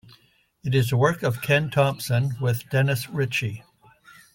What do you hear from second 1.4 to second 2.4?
Ken Thompson